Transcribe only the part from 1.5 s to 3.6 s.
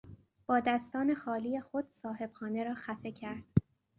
خود صاحبخانه را خفه کرد.